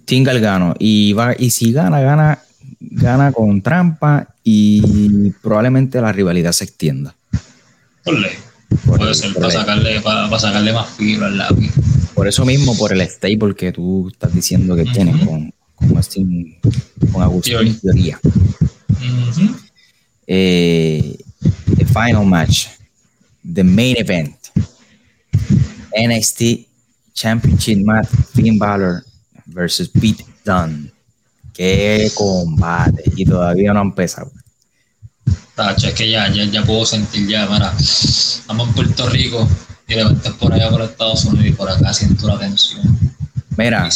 Tinga 0.09 0.31
el 0.31 0.41
gano. 0.41 0.73
Y, 0.79 1.13
va, 1.13 1.35
y 1.37 1.51
si 1.51 1.71
gana, 1.71 2.01
gana, 2.01 2.39
gana 2.79 3.31
con 3.31 3.61
trampa 3.61 4.33
y 4.43 5.29
probablemente 5.43 6.01
la 6.01 6.11
rivalidad 6.11 6.51
se 6.51 6.63
extienda. 6.63 7.13
Por. 8.03 8.15
Puede 8.85 9.13
ser 9.13 9.35
para 9.35 9.51
sacarle, 9.51 10.01
para, 10.01 10.39
sacarle, 10.39 10.73
más 10.73 10.89
fibra 10.89 11.27
al 11.27 11.37
lápiz. 11.37 11.71
Por 12.15 12.27
eso 12.27 12.43
mismo, 12.43 12.75
por 12.75 12.91
el 12.91 13.01
stable 13.01 13.53
que 13.55 13.71
tú 13.71 14.09
estás 14.11 14.33
diciendo 14.33 14.75
que 14.75 14.85
tienes 14.85 15.23
con, 15.23 15.53
con, 15.75 15.95
Austin, 15.95 16.57
con 17.11 17.21
Agustín 17.21 17.79
teoría. 17.79 18.19
Eh, 20.25 21.17
the 21.77 21.85
final 21.85 22.25
match, 22.25 22.65
the 23.53 23.63
main 23.63 23.95
event, 23.97 24.35
NXT 25.95 26.67
Championship 27.13 27.83
match 27.83 28.07
Finn 28.33 28.57
Balor 28.57 29.03
versus 29.53 29.89
Pete 29.89 30.25
Dunne. 30.45 30.91
Qué 31.53 32.11
combate. 32.15 33.03
Y 33.15 33.25
todavía 33.25 33.73
no 33.73 33.79
ha 33.79 33.83
empezado. 33.83 34.31
Tacho, 35.55 35.87
es 35.87 35.93
que 35.93 36.09
ya, 36.09 36.31
ya, 36.31 36.45
ya 36.45 36.63
puedo 36.63 36.85
sentir 36.85 37.27
ya, 37.27 37.45
mira, 37.47 37.73
estamos 37.77 38.69
en 38.69 38.73
Puerto 38.73 39.09
Rico 39.09 39.47
y 39.87 39.95
de 39.95 40.05
por 40.39 40.53
allá 40.53 40.69
por 40.69 40.81
Estados 40.81 41.25
Unidos 41.25 41.47
y 41.47 41.51
por 41.51 41.69
acá 41.69 41.93
siento 41.93 42.27
la 42.27 42.39
tensión. 42.39 42.81
Mira, 43.57 43.89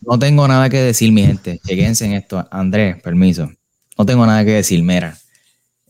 no 0.00 0.18
tengo 0.18 0.48
nada 0.48 0.68
que 0.68 0.80
decir, 0.80 1.12
mi 1.12 1.24
gente. 1.24 1.60
Chequense 1.64 2.06
en 2.06 2.14
esto. 2.14 2.46
Andrés, 2.50 3.00
permiso. 3.02 3.52
No 3.96 4.04
tengo 4.04 4.26
nada 4.26 4.44
que 4.44 4.52
decir, 4.52 4.82
mira. 4.82 5.16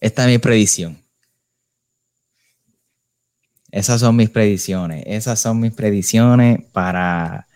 Esta 0.00 0.24
es 0.24 0.28
mi 0.28 0.38
predicción. 0.38 0.98
Esas 3.70 4.00
son 4.00 4.16
mis 4.16 4.30
predicciones. 4.30 5.02
Esas 5.06 5.40
son 5.40 5.60
mis 5.60 5.72
predicciones 5.72 6.60
para, 6.72 7.46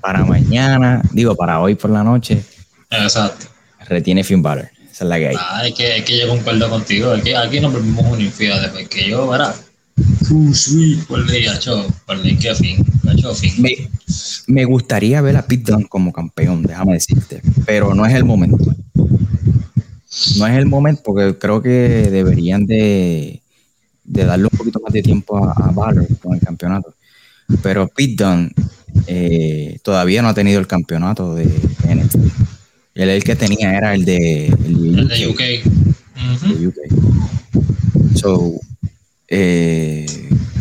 para 0.00 0.24
mañana, 0.24 1.02
digo, 1.12 1.34
para 1.34 1.60
hoy 1.60 1.74
por 1.74 1.90
la 1.90 2.02
noche. 2.02 2.42
Exacto. 2.90 3.46
Retiene 3.88 4.24
Finn 4.24 4.42
Balor. 4.42 4.68
Esa 4.90 5.04
es 5.04 5.08
la 5.08 5.18
que 5.18 5.28
hay. 5.28 5.36
Ah, 5.38 5.66
es 5.66 5.74
que, 5.74 5.98
es 5.98 6.04
que 6.04 6.20
yo 6.20 6.28
concuerdo 6.28 6.70
contigo. 6.70 7.12
Que 7.22 7.36
aquí 7.36 7.60
nos 7.60 7.72
volvimos 7.72 8.04
un 8.06 8.20
infiel, 8.20 8.54
porque 8.72 9.08
yo, 9.08 9.28
¿verdad? 9.28 9.54
Por 11.06 11.30
hecho, 11.30 11.86
por 12.06 12.22
que 12.22 12.54
fin, 12.54 12.84
fin. 13.34 13.62
Me, 13.62 13.88
me 14.48 14.64
gustaría 14.64 15.20
ver 15.20 15.36
a 15.36 15.46
Pete 15.46 15.70
Dunne 15.70 15.86
como 15.88 16.12
campeón, 16.12 16.62
déjame 16.62 16.94
decirte, 16.94 17.40
pero 17.64 17.94
no 17.94 18.04
es 18.04 18.14
el 18.14 18.24
momento. 18.24 18.64
No 20.36 20.46
es 20.46 20.56
el 20.56 20.66
momento 20.66 21.02
porque 21.04 21.38
creo 21.38 21.62
que 21.62 22.08
deberían 22.10 22.66
de 22.66 23.40
de 24.04 24.24
darle 24.24 24.48
un 24.50 24.58
poquito 24.58 24.80
más 24.80 24.92
de 24.92 25.02
tiempo 25.02 25.44
a, 25.44 25.52
a 25.52 25.70
Balor 25.70 26.06
con 26.18 26.34
el 26.34 26.40
campeonato. 26.40 26.94
Pero 27.62 27.88
Pete 27.88 28.22
Dunne 28.22 28.52
eh, 29.06 29.78
todavía 29.82 30.22
no 30.22 30.28
ha 30.28 30.34
tenido 30.34 30.60
el 30.60 30.66
campeonato 30.66 31.34
de, 31.34 31.44
NXT. 31.44 32.16
El, 32.94 33.08
el, 33.08 33.24
que 33.24 33.36
tenía 33.36 33.76
era 33.76 33.94
el 33.94 34.04
de, 34.04 34.46
el 34.46 35.08
de 35.08 35.26
UK. 35.28 35.42
So, 38.14 38.54
eh, 39.28 40.06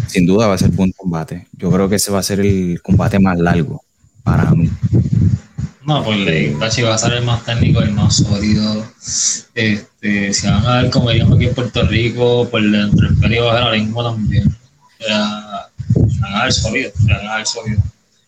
sin 0.08 0.25
duda 0.25 0.48
va 0.48 0.56
a 0.56 0.58
ser 0.58 0.70
buen 0.70 0.92
combate. 0.92 1.48
Yo 1.54 1.72
creo 1.72 1.90
que 1.90 1.96
ese 1.96 2.12
va 2.12 2.20
a 2.20 2.24
ser 2.24 2.40
el 2.40 2.82
combate 2.82 3.20
más 3.20 3.38
largo 3.38 3.84
para 4.24 4.52
mí. 4.52 4.70
No, 5.86 6.04
pues 6.04 6.56
casi 6.60 6.82
va 6.82 6.96
a 6.96 6.98
ser 6.98 7.13
el 7.13 7.24
más 7.25 7.44
técnico, 7.44 7.82
el 7.82 7.92
más 7.92 8.16
sólido. 8.16 8.86
Este, 9.54 10.34
si 10.34 10.48
van 10.48 10.66
a 10.66 10.82
ver 10.82 10.92
como 10.92 11.10
diríamos 11.10 11.36
aquí 11.36 11.46
en 11.48 11.54
Puerto 11.54 11.84
Rico, 11.84 12.48
pues 12.50 12.63
entre 12.63 13.08
el 13.08 13.18
peli 13.18 13.38
va 13.40 13.52
a 13.52 13.56
ser 13.56 13.63
ahora 13.63 13.78
mismo 13.78 14.04
también. 14.04 14.56
van 15.10 16.34
a 16.34 16.40
dar 16.40 16.54
sólido, 16.54 16.92
van 17.02 17.28
a 17.28 17.32
dar 17.32 17.46
sólido. 17.46 17.82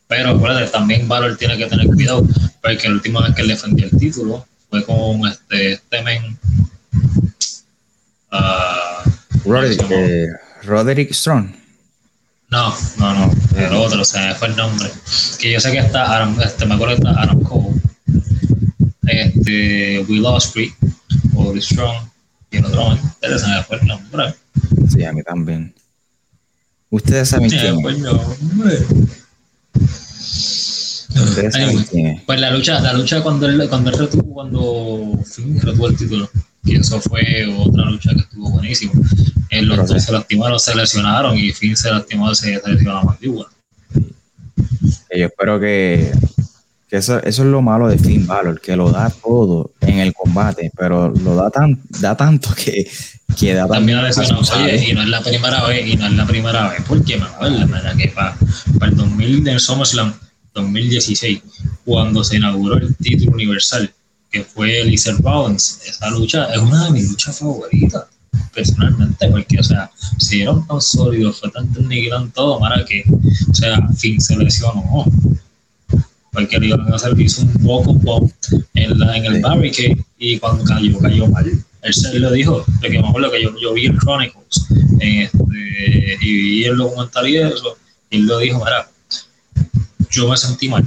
Pero 0.08 0.32
acuérdate, 0.32 0.70
también 0.72 1.08
Valor 1.08 1.36
tiene 1.38 1.58
que 1.58 1.66
tener 1.66 1.88
cuidado, 1.88 2.28
porque 2.62 2.88
la 2.88 2.96
última 2.96 3.22
vez 3.22 3.36
que 3.36 3.42
él 3.42 3.48
defendió 3.48 3.86
el 3.86 3.98
título 3.98 4.46
fue 4.70 4.84
con 4.84 5.28
este, 5.28 5.74
este 5.74 6.02
men. 6.04 6.38
Uh, 8.32 9.50
Roderick, 9.50 9.86
eh, 9.90 10.28
Roderick 10.64 11.12
Strong. 11.12 11.56
No, 12.50 12.74
no, 12.98 13.14
no, 13.14 13.34
el 13.58 13.74
otro, 13.74 14.02
o 14.02 14.06
sea, 14.06 14.36
fue 14.36 14.50
el 14.50 14.56
nombre. 14.56 14.90
Que 15.40 15.52
yo 15.52 15.60
sé 15.60 15.72
que 15.72 15.80
está 15.80 16.16
Adam, 16.16 16.40
este, 16.42 16.66
me 16.66 16.76
acuerdo 16.76 16.96
que 16.96 17.02
está 17.02 17.22
Adam 17.22 17.42
Cole, 17.42 17.82
este, 19.08 20.06
Will 20.08 20.26
Osprey, 20.26 20.74
Roderick 21.34 21.64
Strong, 21.64 22.10
y 22.52 22.58
el 22.58 22.66
otro, 22.66 22.90
me 22.92 23.40
se 23.40 23.48
me 23.48 23.64
fue 23.64 23.78
el 23.78 23.88
nombre. 23.88 24.36
Sí, 24.94 25.04
a 25.04 25.12
mí 25.12 25.24
también. 25.24 25.74
Ustedes 26.92 27.30
saben 27.30 27.50
sí, 27.50 27.58
quién 27.58 27.82
pues, 27.82 27.98
saben 27.98 29.25
Pues 32.26 32.40
la 32.40 32.52
lucha, 32.52 32.80
la 32.80 32.94
lucha 32.94 33.22
cuando 33.22 33.48
él, 33.48 33.68
cuando 33.70 33.90
él 33.90 33.98
retuvo, 33.98 34.34
cuando 34.34 35.20
Finn 35.26 35.60
retuvo 35.62 35.88
el 35.88 35.96
título, 35.96 36.30
que 36.66 36.76
eso 36.76 37.00
fue 37.00 37.46
otra 37.58 37.86
lucha 37.86 38.12
que 38.14 38.22
estuvo 38.22 38.50
buenísima. 38.52 38.94
En 39.50 39.68
los 39.68 39.88
dos 39.88 40.04
se 40.04 40.12
lastimaron, 40.12 40.60
se 40.60 40.76
lesionaron 40.76 41.38
y 41.38 41.52
Finn 41.52 41.76
se 41.76 41.92
lastimó, 41.92 42.34
se, 42.36 42.60
se 42.60 42.70
lesionó 42.70 42.96
la 42.96 43.04
mandíbula. 43.04 43.48
Yo 45.16 45.28
espero 45.28 45.60
que, 45.60 46.12
que 46.90 46.98
eso, 46.98 47.18
eso, 47.24 47.44
es 47.44 47.50
lo 47.50 47.62
malo 47.62 47.88
de 47.88 47.98
Finn 47.98 48.28
Balor, 48.28 48.60
que 48.60 48.76
lo 48.76 48.92
da 48.92 49.10
todo 49.10 49.72
en 49.82 50.00
el 50.00 50.14
combate, 50.14 50.72
pero 50.78 51.10
lo 51.10 51.36
da 51.36 51.50
tan, 51.50 51.82
da 52.02 52.18
tanto 52.18 52.50
que, 52.54 52.90
que 53.38 53.54
da 53.54 53.68
también 53.68 54.02
lesionado. 54.04 54.42
Oye, 54.56 54.90
y 54.90 54.94
no 54.94 55.02
es 55.02 55.10
la 55.10 55.22
primera 55.22 55.66
vez, 55.66 55.88
y 55.88 55.98
no 55.98 56.08
es 56.08 56.14
la 56.14 56.26
primera 56.26 56.70
vez, 56.70 56.82
porque 56.88 57.18
me 57.18 57.50
la 57.50 57.66
verdad 57.66 57.96
que 57.96 58.10
para, 58.10 58.38
para 58.80 58.92
el 58.92 58.98
2000 58.98 59.44
de 59.44 59.60
SummerSlam 59.60 60.14
2016, 60.54 61.42
cuando 61.84 62.24
se 62.24 62.38
inauguró 62.38 62.78
el 62.78 62.96
título 62.96 63.34
universal, 63.34 63.92
que 64.32 64.44
fue 64.44 64.82
Eliezer 64.82 65.16
Bowens, 65.16 65.82
esa 65.86 66.10
lucha 66.10 66.46
es 66.54 66.60
una 66.60 66.86
de 66.86 66.92
mis 66.92 67.10
luchas 67.10 67.40
favoritas, 67.40 68.06
personalmente, 68.54 69.28
porque, 69.30 69.60
o 69.60 69.64
sea, 69.64 69.92
se 70.18 70.38
dieron 70.38 70.66
tan 70.68 70.82
sólidos, 70.82 71.40
fue 71.40 71.52
tan 71.52 71.70
y 71.92 72.10
todo, 72.34 72.60
para 72.60 72.84
que, 72.86 73.04
o 73.50 73.54
sea, 73.54 73.88
fin 73.98 74.20
se 74.20 74.36
lesionó. 74.38 75.06
Porque 76.32 76.60
le 76.60 76.68
iban 76.68 76.92
a 76.92 76.96
hacer 76.96 77.18
hizo 77.20 77.44
un 77.44 77.54
poco 77.64 77.94
bomb 77.94 78.30
en, 78.74 79.00
la, 79.00 79.16
en 79.16 79.26
el 79.26 79.42
barricade 79.42 80.04
y 80.18 80.38
cuando 80.38 80.66
cayó, 80.66 81.00
cayó 81.00 81.28
mal. 81.28 81.65
Él 81.86 81.94
se 81.94 82.20
lo 82.20 82.32
dijo, 82.32 82.66
porque 82.82 83.00
me 83.00 83.08
acuerdo 83.08 83.32
que 83.32 83.44
yo, 83.44 83.56
yo 83.62 83.74
vi 83.74 83.86
el 83.86 83.98
Chronicles 84.00 84.66
este, 85.00 86.18
y 86.22 86.34
vi 86.34 86.64
el 86.66 86.78
documental 86.78 87.30
y 87.30 87.38
eso, 87.38 87.78
y 88.10 88.18
él 88.18 88.26
lo 88.26 88.40
dijo, 88.40 88.58
mira, 88.58 88.90
yo 90.10 90.28
me 90.28 90.36
sentí 90.36 90.68
mal. 90.68 90.84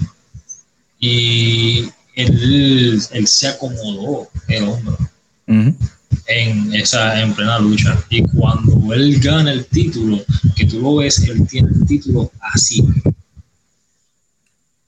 Y 0.98 1.84
él, 2.16 3.00
él 3.12 3.26
se 3.28 3.46
acomodó 3.46 4.28
el 4.48 4.64
hombro 4.64 4.98
en 5.46 6.74
esa 6.74 7.20
en 7.20 7.32
plena 7.32 7.60
lucha. 7.60 7.96
Y 8.10 8.22
cuando 8.22 8.92
él 8.92 9.20
gana 9.20 9.52
el 9.52 9.66
título, 9.66 10.24
que 10.56 10.64
tú 10.64 10.80
lo 10.80 10.96
ves, 10.96 11.18
él 11.20 11.46
tiene 11.46 11.68
el 11.68 11.86
título 11.86 12.32
así. 12.40 12.84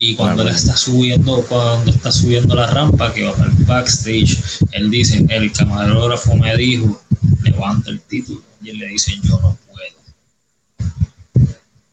Y 0.01 0.17
cuando 0.17 0.43
él 0.43 0.49
está 0.49 0.77
subiendo, 0.77 1.45
cuando 1.47 1.93
está 1.93 2.11
subiendo 2.11 2.57
la 2.57 2.67
rampa 2.67 3.13
que 3.13 3.25
va 3.25 3.35
al 3.37 3.53
backstage, 3.67 4.39
él 4.73 4.91
dice, 4.91 5.25
el 5.29 5.53
camarógrafo 5.53 6.35
me 6.35 6.57
dijo, 6.57 7.01
levanta 7.43 7.91
el 7.91 8.01
título. 8.01 8.43
Y 8.63 8.71
él 8.71 8.79
le 8.79 8.87
dice, 8.89 9.15
yo 9.23 9.39
no 9.41 9.61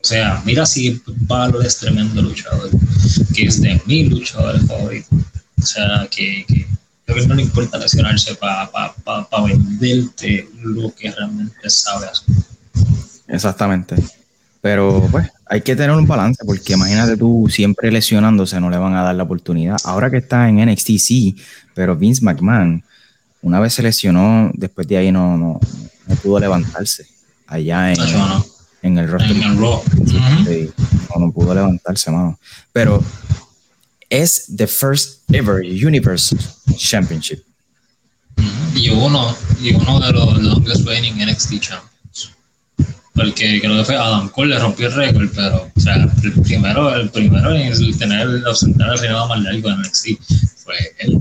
o 0.08 0.10
sea, 0.10 0.42
mira 0.46 0.66
si 0.66 1.02
Valor 1.06 1.66
es 1.66 1.80
tremendo 1.80 2.22
luchador, 2.22 2.70
que 3.36 3.44
es 3.44 3.62
de 3.62 3.82
mi 3.88 4.06
luchador 4.06 4.58
favorito. 4.66 5.10
O 5.62 5.66
sea, 5.66 6.08
que, 6.10 6.46
que 6.48 6.66
creo 7.06 7.18
que 7.18 7.28
no 7.28 7.36
le 7.36 7.42
importa 7.42 7.78
lesionarse 7.78 8.36
para 8.36 8.72
pa, 8.72 8.96
pa, 9.04 9.44
venderte 9.44 10.48
lo 10.62 10.96
que 10.96 11.12
realmente 11.12 11.70
sabe 11.70 12.08
hacer. 12.08 12.36
Exactamente. 13.28 13.96
Pero 14.62 15.08
pues 15.12 15.30
hay 15.46 15.62
que 15.62 15.76
tener 15.76 15.92
un 15.92 16.08
balance 16.08 16.44
porque 16.46 16.74
imagínate 16.74 17.16
tú 17.16 17.48
siempre 17.50 17.92
lesionándose, 17.92 18.60
no 18.60 18.70
le 18.70 18.78
van 18.78 18.96
a 18.96 19.04
dar 19.04 19.16
la 19.16 19.24
oportunidad. 19.24 19.78
Ahora 19.84 20.10
que 20.10 20.18
está 20.18 20.50
en 20.50 20.58
NXT, 20.58 20.88
sí, 20.98 21.38
pero 21.74 21.96
Vince 21.96 22.24
McMahon 22.24 22.84
una 23.42 23.60
vez 23.60 23.74
se 23.74 23.84
lesionó, 23.84 24.52
después 24.54 24.88
de 24.88 24.98
ahí 24.98 25.12
no, 25.12 25.38
no, 25.38 25.60
no 26.08 26.16
pudo 26.16 26.40
levantarse. 26.40 27.08
Allá 27.48 27.94
en, 27.94 28.00
en 28.82 28.98
el 28.98 29.10
roster. 29.10 29.36
no, 29.38 31.32
pudo 31.32 31.54
levantarse, 31.54 32.12
mano. 32.12 32.38
Pero 32.74 33.02
es 34.10 34.46
the 34.56 34.68
first 34.68 35.22
ever 35.32 35.62
Universe 35.62 36.36
Championship. 36.76 37.44
Y 38.76 38.90
uno, 38.90 39.36
y 39.62 39.74
uno 39.74 40.00
de 40.00 40.12
los 40.12 40.42
longest 40.42 40.86
reigning 40.86 41.26
NXT 41.26 41.60
Champions. 41.60 41.97
Porque 43.18 43.60
creo 43.60 43.78
que 43.78 43.84
fue 43.84 43.96
Adam 43.96 44.30
Cole 44.30 44.54
le 44.54 44.60
rompió 44.60 44.88
el 44.88 44.94
récord, 44.94 45.28
pero 45.36 45.72
o 45.76 45.80
sea, 45.80 45.96
el 45.96 46.34
primero, 46.44 46.96
el 46.96 47.10
primero 47.10 47.52
en 47.52 47.98
tener 47.98 48.22
el 48.22 48.44
el 48.46 49.00
reinado 49.00 49.28
más 49.28 49.42
largo 49.42 49.70
en 49.70 49.80
NXT 49.82 50.08
fue 50.64 50.76
él. 51.00 51.18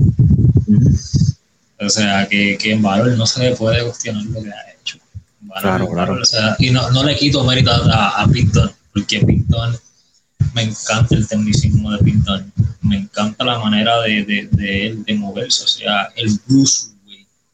O 1.79 1.89
sea, 1.89 2.27
que, 2.27 2.55
que 2.59 2.73
en 2.73 2.83
valor 2.83 3.17
no 3.17 3.25
se 3.25 3.39
le 3.41 3.55
puede 3.55 3.83
cuestionar 3.83 4.23
lo 4.25 4.43
que 4.43 4.49
ha 4.49 4.73
hecho. 4.79 4.99
Claro, 5.59 5.89
claro. 5.89 6.19
y 6.59 6.69
no, 6.69 6.91
no, 6.91 7.03
le 7.03 7.15
quito 7.15 7.43
mérito 7.43 7.71
a, 7.71 8.21
a 8.21 8.27
Pinton, 8.27 8.71
porque 8.93 9.19
Pinton 9.21 9.75
me 10.53 10.63
encanta 10.63 11.15
el 11.15 11.27
tecnicismo 11.27 11.91
de 11.91 11.97
Pinton, 11.99 12.53
me 12.81 12.97
encanta 12.97 13.43
la 13.43 13.57
manera 13.57 14.01
de, 14.01 14.23
de, 14.23 14.47
de 14.51 14.87
él 14.87 15.03
de 15.03 15.15
moverse, 15.15 15.63
o 15.63 15.67
sea, 15.67 16.09
el 16.15 16.39
Bruce, 16.45 16.89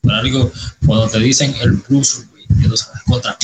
Para 0.02 0.20
algo, 0.20 0.52
cuando 0.86 1.08
te 1.08 1.20
dicen 1.20 1.56
el 1.62 1.74
Bruce, 1.74 2.26
güey, 2.32 2.46
tú 2.70 2.76
sabes, 2.76 3.04
contra 3.04 3.38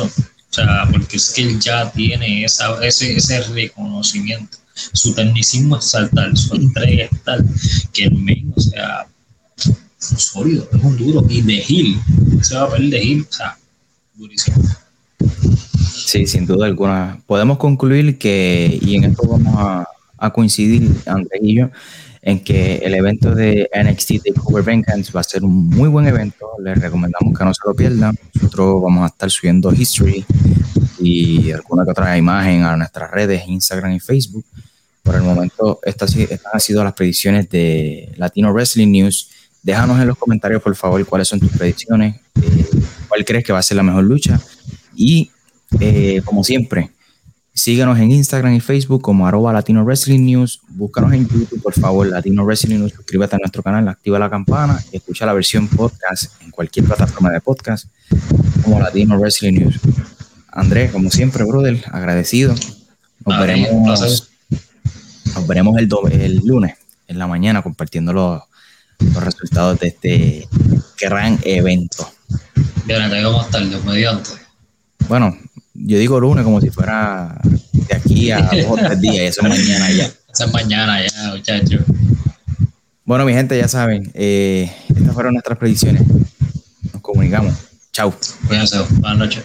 O 0.00 0.10
sea, 0.50 0.88
porque 0.90 1.16
es 1.16 1.30
que 1.30 1.42
él 1.42 1.60
ya 1.60 1.90
tiene 1.90 2.44
esa, 2.44 2.84
ese, 2.84 3.16
ese 3.16 3.40
reconocimiento. 3.42 4.58
Su 4.92 5.14
tecnicismo 5.14 5.76
es 5.76 5.90
tal, 5.90 6.36
su 6.36 6.54
entrega 6.54 7.04
es 7.04 7.22
tal, 7.22 7.44
que 7.92 8.04
el 8.04 8.14
men, 8.14 8.52
o 8.54 8.60
sea, 8.60 9.06
un 9.66 10.18
sólido, 10.18 10.68
es 10.72 10.82
un 10.82 10.96
duro. 10.96 11.24
Y 11.28 11.42
de 11.42 11.64
Hill, 11.66 12.00
ese 12.40 12.54
papel 12.54 12.90
de 12.90 13.02
Hill, 13.02 13.26
o 13.28 13.32
sea, 13.32 13.56
durísimo. 14.14 14.62
Sí, 16.06 16.26
sin 16.26 16.46
duda 16.46 16.66
alguna. 16.66 17.20
Podemos 17.26 17.58
concluir 17.58 18.18
que, 18.18 18.78
y 18.80 18.96
en 18.96 19.04
esto 19.04 19.26
vamos 19.26 19.54
a, 19.58 19.88
a 20.18 20.32
coincidir, 20.32 20.88
Andrés 21.06 21.40
y 21.42 21.56
yo, 21.56 21.70
en 22.26 22.40
que 22.40 22.76
el 22.76 22.94
evento 22.94 23.34
de 23.34 23.68
NXT 23.74 24.24
Takeover 24.24 24.64
Vengeance 24.64 25.12
va 25.12 25.20
a 25.20 25.24
ser 25.24 25.44
un 25.44 25.68
muy 25.68 25.90
buen 25.90 26.06
evento. 26.06 26.46
Les 26.58 26.80
recomendamos 26.80 27.38
que 27.38 27.44
no 27.44 27.52
se 27.52 27.60
lo 27.66 27.74
pierdan. 27.74 28.16
Nosotros 28.32 28.82
vamos 28.82 29.02
a 29.04 29.06
estar 29.08 29.30
subiendo 29.30 29.70
history 29.70 30.24
y 30.98 31.52
alguna 31.52 31.84
que 31.84 31.90
otra 31.90 32.16
imagen 32.16 32.62
a 32.62 32.78
nuestras 32.78 33.10
redes, 33.10 33.46
Instagram 33.46 33.92
y 33.92 34.00
Facebook. 34.00 34.46
Por 35.02 35.16
el 35.16 35.22
momento, 35.22 35.80
estas, 35.84 36.16
estas 36.16 36.54
han 36.54 36.60
sido 36.60 36.82
las 36.82 36.94
predicciones 36.94 37.50
de 37.50 38.14
Latino 38.16 38.54
Wrestling 38.54 38.90
News. 38.90 39.28
Déjanos 39.62 40.00
en 40.00 40.06
los 40.06 40.16
comentarios, 40.16 40.62
por 40.62 40.74
favor, 40.76 41.04
cuáles 41.04 41.28
son 41.28 41.40
tus 41.40 41.52
predicciones, 41.52 42.16
eh, 42.40 42.66
cuál 43.06 43.22
crees 43.26 43.44
que 43.44 43.52
va 43.52 43.58
a 43.58 43.62
ser 43.62 43.76
la 43.76 43.82
mejor 43.82 44.04
lucha. 44.04 44.40
Y, 44.96 45.30
eh, 45.78 46.22
como 46.24 46.42
siempre, 46.42 46.90
síguenos 47.54 47.98
en 47.98 48.10
Instagram 48.10 48.54
y 48.54 48.60
Facebook 48.60 49.00
como 49.00 49.26
arroba 49.26 49.52
Latino 49.52 49.84
Wrestling 49.84 50.26
News. 50.26 50.60
Búscanos 50.68 51.12
en 51.12 51.28
YouTube, 51.28 51.62
por 51.62 51.72
favor, 51.72 52.06
Latino 52.06 52.44
Wrestling 52.44 52.78
News. 52.78 52.92
Suscríbete 52.92 53.36
a 53.36 53.38
nuestro 53.38 53.62
canal, 53.62 53.88
activa 53.88 54.18
la 54.18 54.28
campana 54.28 54.82
y 54.92 54.96
escucha 54.96 55.24
la 55.24 55.32
versión 55.32 55.68
podcast 55.68 56.40
en 56.42 56.50
cualquier 56.50 56.84
plataforma 56.86 57.30
de 57.30 57.40
podcast 57.40 57.86
como 58.62 58.80
Latino 58.80 59.18
Wrestling 59.18 59.54
News. 59.54 59.80
Andrés, 60.48 60.92
como 60.92 61.10
siempre, 61.10 61.44
brother, 61.44 61.82
agradecido. 61.90 62.54
Nos, 63.24 63.40
veremos, 63.40 64.28
nos 65.34 65.46
veremos 65.46 65.78
el, 65.78 65.88
el 66.12 66.36
lunes 66.44 66.74
en 67.08 67.18
la 67.18 67.26
mañana 67.26 67.62
compartiendo 67.62 68.12
los 68.12 68.42
los 68.98 69.22
resultados 69.22 69.78
de 69.80 69.88
este 69.88 70.48
gran 71.00 71.38
evento. 71.44 72.10
Bien, 72.84 73.10
te 73.10 73.22
vamos 73.22 73.50
tarde, 73.50 73.76
mediante. 73.84 74.30
Bueno, 75.08 75.36
yo 75.74 75.98
digo 75.98 76.20
lunes 76.20 76.44
como 76.44 76.60
si 76.60 76.70
fuera 76.70 77.40
de 77.72 77.94
aquí 77.94 78.30
a 78.30 78.40
dos 78.40 78.66
o 78.70 78.76
tres 78.76 79.00
días, 79.00 79.16
eso 79.36 79.42
es 79.42 79.48
mañana 79.48 79.90
ya. 79.90 80.04
Eso 80.04 80.44
es 80.46 80.52
mañana 80.52 81.06
ya, 81.06 81.30
muchachos. 81.34 81.82
Bueno, 83.04 83.24
mi 83.26 83.34
gente, 83.34 83.58
ya 83.58 83.68
saben, 83.68 84.10
eh, 84.14 84.72
estas 84.88 85.12
fueron 85.12 85.34
nuestras 85.34 85.58
predicciones. 85.58 86.02
Nos 86.92 87.02
comunicamos. 87.02 87.54
Chao. 87.92 88.14
Cuídense, 88.48 88.78
buenas 89.00 89.18
noches. 89.18 89.44